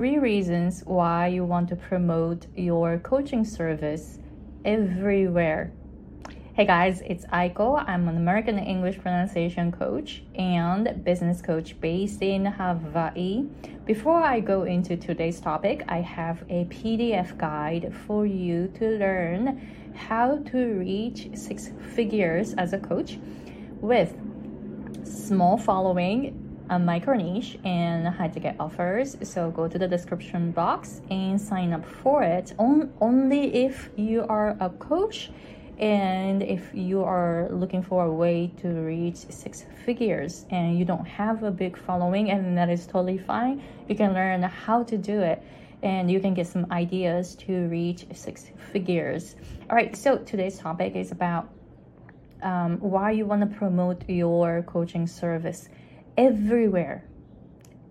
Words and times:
three 0.00 0.16
reasons 0.16 0.82
why 0.86 1.26
you 1.26 1.44
want 1.44 1.68
to 1.68 1.76
promote 1.76 2.46
your 2.56 2.96
coaching 3.00 3.44
service 3.44 4.18
everywhere. 4.64 5.74
Hey 6.54 6.64
guys, 6.64 7.02
it's 7.02 7.26
Aiko. 7.26 7.84
I'm 7.86 8.08
an 8.08 8.16
American 8.16 8.58
English 8.58 8.98
pronunciation 8.98 9.70
coach 9.70 10.22
and 10.36 11.04
business 11.04 11.42
coach 11.42 11.78
based 11.82 12.22
in 12.22 12.46
Hawaii. 12.46 13.44
Before 13.84 14.22
I 14.22 14.40
go 14.40 14.62
into 14.62 14.96
today's 14.96 15.38
topic, 15.38 15.84
I 15.86 15.98
have 16.00 16.44
a 16.48 16.64
PDF 16.70 17.36
guide 17.36 17.92
for 18.06 18.24
you 18.24 18.68
to 18.78 18.96
learn 18.96 19.60
how 19.94 20.38
to 20.50 20.64
reach 20.78 21.28
six 21.34 21.72
figures 21.94 22.54
as 22.54 22.72
a 22.72 22.78
coach 22.78 23.18
with 23.82 24.14
small 25.04 25.58
following 25.58 26.39
a 26.70 26.78
micro 26.78 27.14
niche 27.14 27.58
and 27.64 28.06
how 28.06 28.28
to 28.28 28.40
get 28.40 28.56
offers. 28.60 29.16
So 29.22 29.50
go 29.50 29.66
to 29.66 29.78
the 29.78 29.88
description 29.88 30.52
box 30.52 31.02
and 31.10 31.38
sign 31.38 31.72
up 31.72 31.84
for 31.84 32.22
it. 32.22 32.54
On, 32.58 32.92
only 33.00 33.54
if 33.66 33.90
you 33.96 34.24
are 34.28 34.56
a 34.60 34.70
coach 34.70 35.30
and 35.78 36.42
if 36.42 36.70
you 36.72 37.02
are 37.02 37.48
looking 37.50 37.82
for 37.82 38.04
a 38.04 38.12
way 38.12 38.52
to 38.58 38.68
reach 38.68 39.16
six 39.16 39.66
figures 39.84 40.46
and 40.50 40.78
you 40.78 40.84
don't 40.84 41.06
have 41.06 41.42
a 41.42 41.50
big 41.50 41.76
following 41.76 42.30
and 42.30 42.56
that 42.56 42.70
is 42.70 42.86
totally 42.86 43.18
fine, 43.18 43.62
you 43.88 43.96
can 43.96 44.14
learn 44.14 44.42
how 44.42 44.84
to 44.84 44.96
do 44.96 45.20
it 45.20 45.42
and 45.82 46.10
you 46.10 46.20
can 46.20 46.34
get 46.34 46.46
some 46.46 46.66
ideas 46.70 47.34
to 47.34 47.66
reach 47.68 48.06
six 48.12 48.50
figures. 48.72 49.34
All 49.68 49.76
right, 49.76 49.96
so 49.96 50.18
today's 50.18 50.58
topic 50.58 50.94
is 50.94 51.10
about 51.10 51.48
um, 52.42 52.78
why 52.78 53.10
you 53.10 53.26
want 53.26 53.40
to 53.40 53.58
promote 53.58 54.08
your 54.08 54.62
coaching 54.62 55.06
service 55.06 55.68
everywhere. 56.16 57.04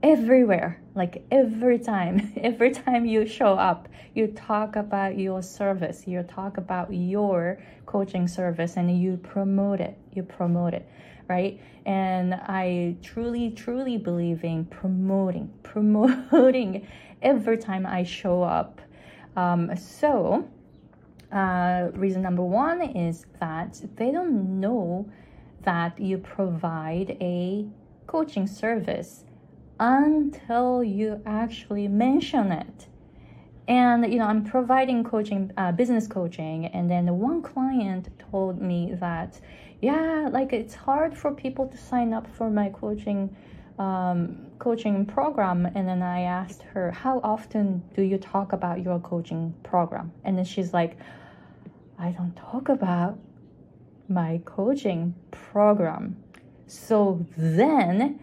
Everywhere. 0.02 0.82
Like 0.96 1.24
every 1.32 1.80
time. 1.80 2.34
Every 2.38 2.72
time 2.72 3.06
you 3.06 3.26
show 3.26 3.54
up 3.54 3.88
you 4.14 4.28
talk 4.28 4.76
about 4.76 5.18
your 5.18 5.42
service. 5.42 6.06
You 6.08 6.24
talk 6.24 6.58
about 6.58 6.94
your 6.94 7.62
coaching 7.86 8.28
service 8.28 8.76
and 8.76 9.02
you 9.02 9.18
promote 9.18 9.80
it. 9.80 9.98
You 10.14 10.24
promote 10.24 10.74
it 10.74 10.88
right? 11.30 11.62
And 11.86 12.34
i 12.34 12.96
truly 13.04 13.52
truly 13.52 13.98
believe 13.98 14.44
in 14.44 14.66
promoting 14.66 15.54
promoting 15.64 16.88
every 17.22 17.58
time 17.58 17.86
i 17.86 18.04
show 18.04 18.42
up. 18.42 18.82
Um, 19.36 19.76
so 19.78 20.50
uh, 21.32 21.90
reason 21.94 22.24
number 22.24 22.42
one 22.42 22.82
is 22.82 23.28
that 23.40 23.80
they 23.96 24.12
don't 24.12 24.60
know 24.60 25.08
that 25.62 26.00
you 26.00 26.18
provide 26.18 27.16
a 27.22 27.68
coaching 28.10 28.48
service 28.48 29.24
until 29.80 30.84
you 30.84 31.22
actually 31.28 31.88
mention 31.88 32.52
it. 32.52 32.88
And 33.68 34.12
you 34.12 34.18
know, 34.18 34.26
I'm 34.26 34.44
providing 34.44 35.04
coaching, 35.04 35.52
uh, 35.58 35.72
business 35.74 36.08
coaching, 36.08 36.66
and 36.66 36.90
then 36.90 37.06
one 37.20 37.44
client 37.44 38.10
told 38.32 38.60
me 38.60 38.96
that, 39.00 39.40
yeah, 39.80 40.28
like 40.32 40.54
it's 40.54 40.74
hard 40.74 41.16
for 41.16 41.32
people 41.32 41.68
to 41.68 41.78
sign 41.78 42.12
up 42.12 42.26
for 42.36 42.50
my 42.50 42.70
coaching 42.70 43.36
um, 43.78 44.48
coaching 44.58 45.06
program. 45.06 45.68
And 45.76 45.88
then 45.88 46.02
I 46.02 46.22
asked 46.22 46.64
her, 46.74 46.92
how 46.92 47.22
often 47.24 47.84
do 47.96 48.02
you 48.02 48.18
talk 48.18 48.54
about 48.54 48.82
your 48.82 49.00
coaching 49.00 49.54
program? 49.62 50.12
And 50.24 50.36
then 50.36 50.46
she's 50.46 50.74
like, 50.74 50.98
I 52.00 52.10
don't 52.10 52.36
talk 52.36 52.70
about 52.70 53.20
my 54.10 54.42
coaching 54.46 55.14
program. 55.30 56.18
So 56.70 57.26
then, 57.36 58.20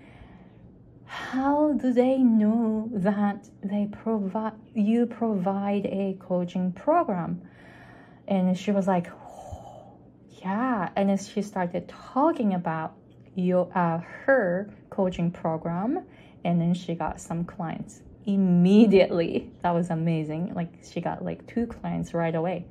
how 1.04 1.72
do 1.72 1.92
they 1.92 2.18
know 2.18 2.88
that 2.92 3.48
they 3.64 3.88
provide 3.90 4.52
you 4.72 5.06
provide 5.06 5.84
a 5.86 6.16
coaching 6.20 6.70
program? 6.70 7.42
And 8.28 8.56
she 8.56 8.70
was 8.70 8.86
like, 8.86 9.08
oh, 9.10 9.98
yeah. 10.44 10.90
And 10.94 11.10
then 11.10 11.18
she 11.18 11.42
started 11.42 11.88
talking 11.88 12.54
about 12.54 12.94
your 13.34 13.68
uh, 13.74 13.98
her 13.98 14.72
coaching 14.90 15.32
program, 15.32 16.04
and 16.44 16.60
then 16.60 16.72
she 16.72 16.94
got 16.94 17.20
some 17.20 17.44
clients 17.44 18.02
immediately. 18.26 19.50
That 19.62 19.72
was 19.72 19.90
amazing. 19.90 20.54
Like 20.54 20.72
she 20.88 21.00
got 21.00 21.24
like 21.24 21.44
two 21.48 21.66
clients 21.66 22.14
right 22.14 22.34
away. 22.36 22.64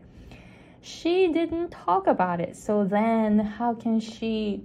She 0.80 1.28
didn't 1.34 1.72
talk 1.72 2.08
about 2.08 2.40
it. 2.40 2.56
So 2.56 2.86
then, 2.86 3.40
how 3.40 3.74
can 3.74 4.00
she 4.00 4.64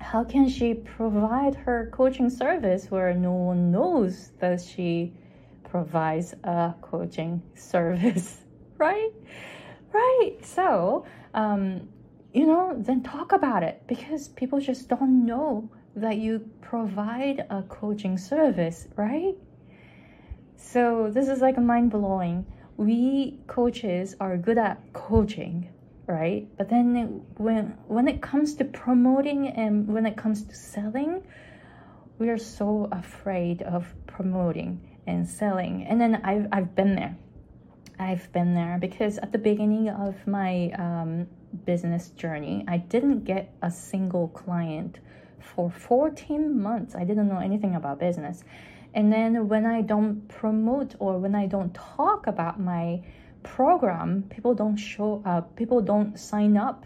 how 0.00 0.24
can 0.24 0.48
she 0.48 0.74
provide 0.74 1.54
her 1.54 1.90
coaching 1.92 2.30
service 2.30 2.90
where 2.90 3.14
no 3.14 3.32
one 3.32 3.70
knows 3.70 4.30
that 4.38 4.60
she 4.60 5.12
provides 5.64 6.34
a 6.44 6.74
coaching 6.82 7.42
service? 7.54 8.42
Right? 8.78 9.08
Right. 9.90 10.36
So 10.42 11.06
um, 11.32 11.88
you 12.34 12.46
know 12.46 12.74
then 12.76 13.02
talk 13.02 13.32
about 13.32 13.62
it 13.62 13.82
because 13.86 14.28
people 14.28 14.60
just 14.60 14.90
don't 14.90 15.24
know 15.24 15.70
that 15.94 16.18
you 16.18 16.40
provide 16.60 17.46
a 17.48 17.62
coaching 17.62 18.18
service 18.18 18.86
right? 18.96 19.34
So 20.58 21.08
this 21.10 21.28
is 21.28 21.40
like 21.40 21.56
a 21.56 21.62
mind 21.62 21.90
blowing 21.90 22.44
we 22.76 23.38
coaches 23.46 24.14
are 24.20 24.36
good 24.36 24.58
at 24.58 24.92
coaching 24.92 25.70
right? 26.06 26.46
But 26.56 26.68
then 26.68 26.96
it, 26.96 27.40
when 27.40 27.76
when 27.86 28.08
it 28.08 28.22
comes 28.22 28.54
to 28.56 28.64
promoting 28.64 29.48
and 29.48 29.88
when 29.88 30.06
it 30.06 30.16
comes 30.16 30.44
to 30.44 30.54
selling, 30.54 31.22
we 32.18 32.28
are 32.28 32.38
so 32.38 32.88
afraid 32.92 33.62
of 33.62 33.92
promoting 34.06 34.80
and 35.06 35.28
selling. 35.28 35.84
And 35.84 36.00
then 36.00 36.20
I've 36.24 36.48
I've 36.52 36.74
been 36.74 36.94
there. 36.94 37.16
I've 37.98 38.30
been 38.32 38.54
there 38.54 38.78
because 38.78 39.18
at 39.18 39.32
the 39.32 39.38
beginning 39.38 39.88
of 39.88 40.14
my 40.26 40.70
um, 40.78 41.26
business 41.64 42.10
journey, 42.10 42.64
I 42.68 42.76
didn't 42.76 43.24
get 43.24 43.54
a 43.62 43.70
single 43.70 44.28
client 44.28 44.98
for 45.40 45.70
14 45.70 46.60
months. 46.60 46.94
I 46.94 47.04
didn't 47.04 47.28
know 47.28 47.38
anything 47.38 47.74
about 47.74 47.98
business. 47.98 48.44
And 48.92 49.12
then 49.12 49.48
when 49.48 49.64
I 49.66 49.82
don't 49.82 50.26
promote 50.28 50.94
or 50.98 51.18
when 51.18 51.34
I 51.34 51.46
don't 51.46 51.72
talk 51.74 52.26
about 52.26 52.60
my 52.60 53.02
program, 53.54 54.24
people 54.28 54.54
don't 54.54 54.76
show 54.76 55.22
up, 55.24 55.56
people 55.56 55.80
don't 55.80 56.18
sign 56.18 56.56
up, 56.56 56.84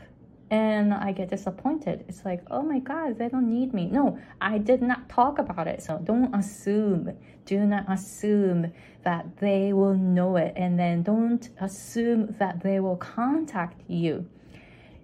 and 0.51 0.93
I 0.93 1.13
get 1.13 1.31
disappointed. 1.31 2.05
It's 2.09 2.25
like, 2.25 2.43
oh 2.51 2.63
my 2.63 2.81
God, 2.81 3.19
they 3.19 3.29
don't 3.29 3.49
need 3.49 3.73
me. 3.73 3.87
No, 3.87 4.19
I 4.41 4.59
did 4.59 4.83
not 4.83 5.09
talk 5.09 5.39
about 5.39 5.67
it. 5.69 5.83
So 5.83 5.99
don't 6.03 6.35
assume, 6.35 7.17
do 7.47 7.61
not 7.61 7.91
assume 7.91 8.73
that 9.05 9.39
they 9.39 9.73
will 9.73 9.95
know 9.95 10.37
it, 10.37 10.53
and 10.57 10.79
then 10.79 11.03
don't 11.03 11.49
assume 11.61 12.35
that 12.39 12.63
they 12.63 12.81
will 12.81 12.97
contact 12.97 13.81
you. 13.89 14.29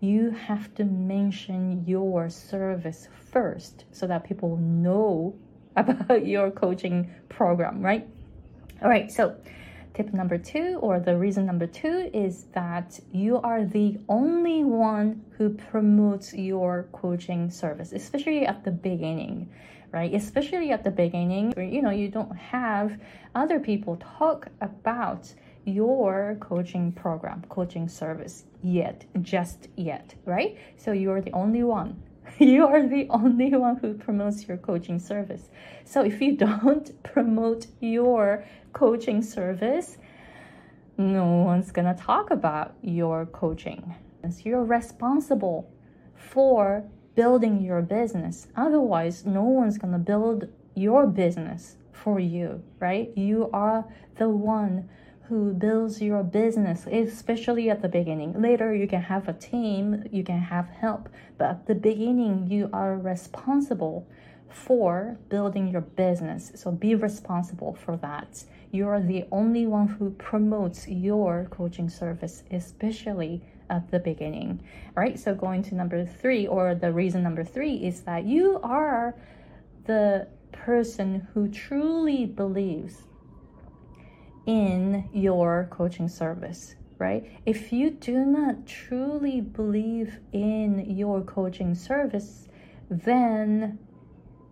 You 0.00 0.30
have 0.30 0.74
to 0.74 0.84
mention 0.84 1.84
your 1.86 2.28
service 2.28 3.08
first 3.32 3.84
so 3.92 4.06
that 4.06 4.24
people 4.24 4.56
know 4.58 5.34
about 5.76 6.26
your 6.26 6.50
coaching 6.50 7.10
program, 7.28 7.80
right? 7.80 8.06
All 8.82 8.90
right, 8.90 9.10
so 9.10 9.36
Tip 9.96 10.12
number 10.12 10.36
two, 10.36 10.78
or 10.82 11.00
the 11.00 11.16
reason 11.16 11.46
number 11.46 11.66
two, 11.66 12.10
is 12.12 12.44
that 12.52 13.00
you 13.12 13.38
are 13.38 13.64
the 13.64 13.98
only 14.10 14.62
one 14.62 15.24
who 15.38 15.48
promotes 15.48 16.34
your 16.34 16.86
coaching 16.92 17.50
service, 17.50 17.92
especially 17.92 18.44
at 18.44 18.62
the 18.62 18.70
beginning, 18.70 19.48
right? 19.92 20.12
Especially 20.12 20.70
at 20.70 20.84
the 20.84 20.90
beginning, 20.90 21.52
where 21.52 21.64
you 21.64 21.80
know 21.80 21.88
you 21.88 22.08
don't 22.08 22.36
have 22.36 23.00
other 23.34 23.58
people 23.58 23.96
talk 24.18 24.48
about 24.60 25.32
your 25.64 26.36
coaching 26.40 26.92
program, 26.92 27.42
coaching 27.48 27.88
service 27.88 28.44
yet, 28.62 29.06
just 29.22 29.68
yet, 29.76 30.14
right? 30.26 30.58
So 30.76 30.92
you're 30.92 31.22
the 31.22 31.32
only 31.32 31.62
one 31.62 32.02
you 32.38 32.66
are 32.66 32.86
the 32.86 33.06
only 33.10 33.54
one 33.54 33.76
who 33.76 33.94
promotes 33.94 34.46
your 34.46 34.56
coaching 34.56 34.98
service. 34.98 35.48
So 35.84 36.02
if 36.02 36.20
you 36.20 36.36
don't 36.36 37.02
promote 37.14 37.66
your 37.80 38.44
coaching 38.72 39.22
service, 39.22 39.98
no 40.98 41.26
one's 41.42 41.70
gonna 41.70 41.96
talk 41.96 42.30
about 42.30 42.74
your 42.82 43.26
coaching. 43.26 43.94
You're 44.42 44.64
responsible 44.64 45.70
for 46.16 46.84
building 47.14 47.62
your 47.62 47.80
business. 47.80 48.48
Otherwise, 48.56 49.24
no 49.24 49.42
one's 49.42 49.78
gonna 49.78 49.98
build 49.98 50.48
your 50.74 51.06
business 51.06 51.76
for 51.92 52.18
you, 52.18 52.62
right? 52.80 53.16
You 53.16 53.50
are 53.52 53.84
the 54.16 54.28
one 54.28 54.88
who 55.28 55.52
builds 55.52 56.00
your 56.00 56.22
business, 56.22 56.86
especially 56.86 57.68
at 57.70 57.82
the 57.82 57.88
beginning. 57.88 58.40
Later, 58.40 58.74
you 58.74 58.86
can 58.86 59.02
have 59.02 59.28
a 59.28 59.32
team, 59.32 60.04
you 60.10 60.22
can 60.22 60.38
have 60.38 60.68
help, 60.68 61.08
but 61.38 61.50
at 61.50 61.66
the 61.66 61.74
beginning, 61.74 62.46
you 62.48 62.70
are 62.72 62.96
responsible 62.96 64.06
for 64.48 65.18
building 65.28 65.68
your 65.68 65.80
business. 65.80 66.52
So 66.54 66.70
be 66.70 66.94
responsible 66.94 67.74
for 67.74 67.96
that. 67.98 68.44
You 68.70 68.88
are 68.88 69.00
the 69.00 69.24
only 69.32 69.66
one 69.66 69.88
who 69.88 70.10
promotes 70.10 70.88
your 70.88 71.46
coaching 71.50 71.88
service, 71.88 72.44
especially 72.50 73.42
at 73.68 73.90
the 73.90 73.98
beginning. 73.98 74.62
All 74.96 75.02
right, 75.02 75.18
so 75.18 75.34
going 75.34 75.62
to 75.64 75.74
number 75.74 76.06
three, 76.06 76.46
or 76.46 76.74
the 76.74 76.92
reason 76.92 77.22
number 77.22 77.44
three 77.44 77.74
is 77.74 78.02
that 78.02 78.24
you 78.24 78.60
are 78.62 79.14
the 79.84 80.28
person 80.52 81.26
who 81.32 81.48
truly 81.48 82.26
believes 82.26 83.02
in 84.46 85.08
your 85.12 85.68
coaching 85.70 86.08
service, 86.08 86.76
right? 86.98 87.30
If 87.44 87.72
you 87.72 87.90
do 87.90 88.24
not 88.24 88.66
truly 88.66 89.40
believe 89.40 90.18
in 90.32 90.96
your 90.96 91.20
coaching 91.22 91.74
service, 91.74 92.48
then 92.88 93.78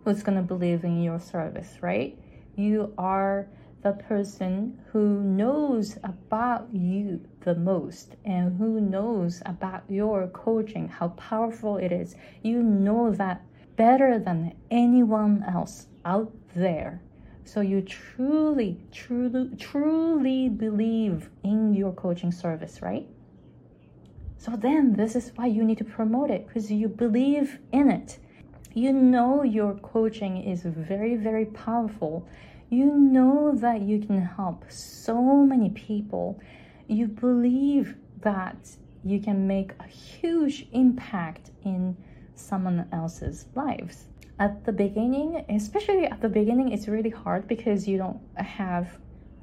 who's 0.03 0.21
going 0.21 0.37
to 0.37 0.43
believe 0.43 0.83
in 0.83 1.01
your 1.01 1.19
service, 1.19 1.77
right? 1.81 2.17
You 2.55 2.93
are 2.97 3.47
the 3.81 3.93
person 3.93 4.79
who 4.91 5.21
knows 5.21 5.97
about 6.03 6.67
you 6.73 7.21
the 7.41 7.55
most 7.55 8.15
and 8.25 8.57
who 8.57 8.81
knows 8.81 9.43
about 9.45 9.83
your 9.87 10.27
coaching, 10.27 10.87
how 10.87 11.09
powerful 11.09 11.77
it 11.77 11.91
is. 11.91 12.15
You 12.41 12.63
know 12.63 13.11
that 13.11 13.43
better 13.75 14.17
than 14.17 14.55
anyone 14.71 15.43
else 15.47 15.87
out 16.03 16.33
there. 16.55 17.01
So 17.45 17.61
you 17.61 17.81
truly, 17.81 18.77
truly, 18.91 19.51
truly 19.57 20.49
believe 20.49 21.29
in 21.43 21.73
your 21.75 21.93
coaching 21.93 22.31
service, 22.31 22.81
right? 22.81 23.07
So 24.37 24.55
then 24.55 24.93
this 24.93 25.15
is 25.15 25.31
why 25.35 25.45
you 25.47 25.63
need 25.63 25.77
to 25.77 25.85
promote 25.85 26.31
it 26.31 26.47
because 26.47 26.71
you 26.71 26.87
believe 26.87 27.59
in 27.71 27.89
it. 27.89 28.17
You 28.73 28.91
know 28.91 29.43
your 29.43 29.75
coaching 29.75 30.37
is 30.43 30.63
very, 30.63 31.15
very 31.15 31.45
powerful. 31.45 32.27
You 32.69 32.87
know 32.97 33.53
that 33.55 33.81
you 33.81 33.99
can 33.99 34.21
help 34.21 34.65
so 34.69 35.21
many 35.45 35.69
people. 35.69 36.39
You 36.87 37.07
believe 37.07 37.95
that 38.21 38.57
you 39.03 39.19
can 39.19 39.47
make 39.47 39.71
a 39.79 39.87
huge 39.87 40.67
impact 40.73 41.51
in 41.63 41.95
someone 42.33 42.87
else's 42.91 43.45
lives. 43.55 44.05
At 44.37 44.65
the 44.65 44.73
beginning, 44.73 45.45
especially 45.47 46.05
at 46.05 46.21
the 46.21 46.27
beginning, 46.27 46.71
it's 46.73 46.87
really 46.87 47.09
hard 47.09 47.47
because 47.47 47.87
you 47.87 47.97
don't 47.97 48.19
have 48.35 48.97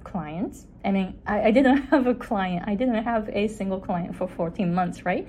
clients. 0.05 0.67
I 0.85 0.91
mean, 0.91 1.19
I, 1.27 1.45
I 1.45 1.51
didn't 1.51 1.77
have 1.91 2.07
a 2.07 2.15
client, 2.15 2.65
I 2.67 2.75
didn't 2.75 3.03
have 3.03 3.31
a 3.31 3.49
single 3.49 3.81
client 3.81 4.15
for 4.15 4.29
14 4.29 4.75
months, 4.75 5.07
right? 5.07 5.27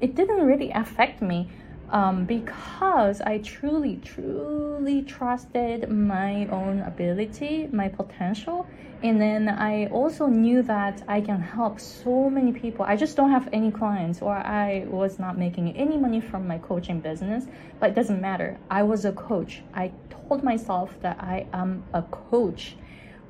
It 0.00 0.14
didn't 0.14 0.46
really 0.46 0.70
affect 0.70 1.20
me 1.20 1.48
um, 1.90 2.24
because 2.24 3.20
I 3.20 3.38
truly, 3.38 4.00
truly 4.04 5.02
trusted 5.02 5.90
my 5.90 6.46
own 6.46 6.80
ability, 6.80 7.68
my 7.72 7.88
potential. 7.88 8.66
And 9.02 9.20
then 9.20 9.48
I 9.48 9.86
also 9.86 10.26
knew 10.26 10.62
that 10.62 11.02
I 11.06 11.20
can 11.20 11.40
help 11.40 11.78
so 11.78 12.30
many 12.30 12.52
people. 12.52 12.84
I 12.84 12.96
just 12.96 13.16
don't 13.16 13.30
have 13.30 13.48
any 13.52 13.70
clients, 13.70 14.22
or 14.22 14.34
I 14.34 14.86
was 14.88 15.18
not 15.18 15.38
making 15.38 15.76
any 15.76 15.96
money 15.98 16.20
from 16.20 16.48
my 16.48 16.58
coaching 16.58 17.00
business, 17.00 17.44
but 17.78 17.90
it 17.90 17.94
doesn't 17.94 18.20
matter. 18.20 18.58
I 18.70 18.82
was 18.82 19.04
a 19.04 19.12
coach. 19.12 19.62
I 19.74 19.92
told 20.08 20.42
myself 20.42 20.98
that 21.02 21.18
I 21.20 21.46
am 21.52 21.84
a 21.92 22.02
coach 22.02 22.76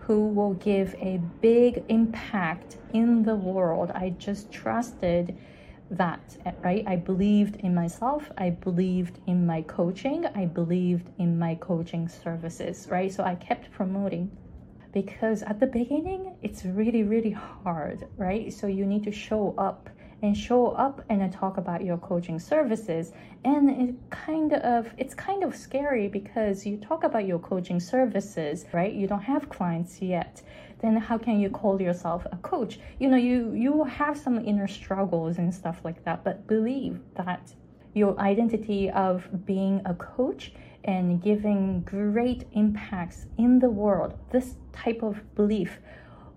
who 0.00 0.28
will 0.28 0.54
give 0.54 0.94
a 1.00 1.20
big 1.40 1.82
impact 1.88 2.76
in 2.94 3.24
the 3.24 3.34
world. 3.34 3.90
I 3.90 4.10
just 4.10 4.52
trusted 4.52 5.36
that, 5.90 6.36
right? 6.62 6.84
I 6.86 6.96
believed 6.96 7.56
in 7.56 7.74
myself. 7.74 8.30
I 8.38 8.50
believed 8.50 9.20
in 9.26 9.46
my 9.46 9.62
coaching. 9.62 10.26
I 10.34 10.46
believed 10.46 11.10
in 11.18 11.38
my 11.38 11.54
coaching 11.56 12.08
services, 12.08 12.88
right? 12.90 13.12
So 13.12 13.24
I 13.24 13.34
kept 13.36 13.70
promoting 13.70 14.30
because 14.92 15.42
at 15.42 15.60
the 15.60 15.66
beginning, 15.66 16.34
it's 16.42 16.64
really, 16.64 17.02
really 17.02 17.30
hard, 17.30 18.08
right? 18.16 18.52
So 18.52 18.66
you 18.66 18.86
need 18.86 19.04
to 19.04 19.12
show 19.12 19.54
up 19.58 19.90
and 20.22 20.36
show 20.36 20.68
up 20.68 21.04
and 21.10 21.30
talk 21.32 21.58
about 21.58 21.84
your 21.84 21.98
coaching 21.98 22.38
services 22.38 23.12
and 23.44 23.70
it 23.70 23.94
kind 24.10 24.54
of 24.54 24.90
it's 24.96 25.14
kind 25.14 25.44
of 25.44 25.54
scary 25.54 26.08
because 26.08 26.64
you 26.64 26.78
talk 26.78 27.04
about 27.04 27.26
your 27.26 27.38
coaching 27.38 27.78
services 27.78 28.64
right 28.72 28.94
you 28.94 29.06
don't 29.06 29.22
have 29.22 29.48
clients 29.50 30.00
yet 30.00 30.42
then 30.80 30.96
how 30.96 31.18
can 31.18 31.40
you 31.40 31.50
call 31.50 31.80
yourself 31.80 32.26
a 32.30 32.36
coach? 32.36 32.78
You 32.98 33.08
know, 33.08 33.16
you 33.16 33.52
you 33.52 33.84
have 33.84 34.18
some 34.18 34.38
inner 34.44 34.68
struggles 34.68 35.38
and 35.38 35.54
stuff 35.54 35.80
like 35.84 36.04
that, 36.04 36.24
but 36.24 36.46
believe 36.46 37.00
that 37.14 37.52
your 37.94 38.18
identity 38.20 38.90
of 38.90 39.46
being 39.46 39.80
a 39.86 39.94
coach 39.94 40.52
and 40.84 41.22
giving 41.22 41.80
great 41.80 42.46
impacts 42.52 43.26
in 43.38 43.58
the 43.58 43.70
world, 43.70 44.18
this 44.30 44.54
type 44.72 45.02
of 45.02 45.34
belief 45.34 45.78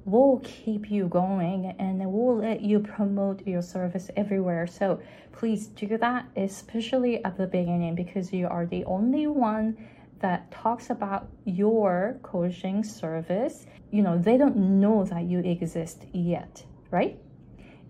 will 0.06 0.42
keep 0.44 0.90
you 0.90 1.08
going 1.08 1.76
and 1.78 2.00
will 2.12 2.38
let 2.38 2.62
you 2.62 2.80
promote 2.80 3.46
your 3.46 3.62
service 3.62 4.10
everywhere. 4.16 4.66
So 4.66 5.00
please 5.34 5.68
do 5.68 5.98
that, 5.98 6.26
especially 6.36 7.24
at 7.24 7.38
the 7.38 7.46
beginning, 7.46 7.96
because 7.96 8.34
you 8.34 8.48
are 8.48 8.66
the 8.66 8.86
only 8.86 9.28
one 9.28 9.78
that 10.20 10.52
talks 10.52 10.90
about 10.90 11.28
your 11.46 12.20
coaching 12.24 12.84
service, 12.84 13.66
you 13.92 14.02
know, 14.02 14.18
they 14.18 14.38
don't 14.38 14.56
know 14.56 15.04
that 15.06 15.24
you 15.24 15.40
exist 15.40 16.06
yet, 16.14 16.64
right? 16.92 17.18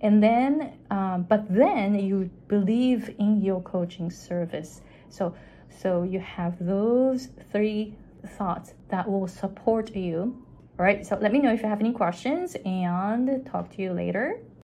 And 0.02 0.24
then, 0.24 0.78
um, 0.92 1.24
but 1.24 1.54
then 1.54 1.96
you 2.00 2.30
believe 2.48 3.14
in 3.20 3.42
your 3.42 3.62
coaching 3.62 4.10
service. 4.10 4.82
So, 5.10 5.36
so 5.70 6.04
you 6.04 6.20
have 6.20 6.56
those 6.60 7.30
three 7.52 7.96
thoughts 8.38 8.74
that 8.90 9.10
will 9.10 9.28
support 9.28 9.96
you. 9.96 10.46
All 10.78 10.86
right. 10.86 11.06
So 11.06 11.18
let 11.18 11.34
me 11.34 11.40
know 11.40 11.52
if 11.52 11.62
you 11.62 11.68
have 11.68 11.82
any 11.82 11.92
questions 11.92 12.56
and 12.66 13.46
talk 13.46 13.76
to 13.76 13.82
you 13.82 13.92
later. 13.92 14.40